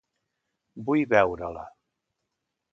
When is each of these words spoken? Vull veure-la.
Vull 0.87 1.05
veure-la. 1.13 1.69